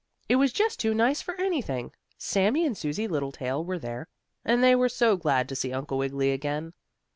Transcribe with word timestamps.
It 0.27 0.37
was 0.37 0.51
just 0.51 0.79
too 0.79 0.95
nice 0.95 1.21
for 1.21 1.35
anything! 1.35 1.91
Sammie 2.17 2.65
and 2.65 2.75
Susie 2.75 3.07
Littletail 3.07 3.63
were 3.63 3.77
there, 3.77 4.07
and 4.43 4.63
they 4.63 4.73
were 4.73 4.89
so 4.89 5.15
glad 5.15 5.47
to 5.49 5.55
see 5.55 5.71
Uncle 5.71 5.99
Wiggily 5.99 6.31
again. 6.31 6.73